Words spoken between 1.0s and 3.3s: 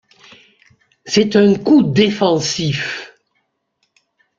C’est un coup défensif.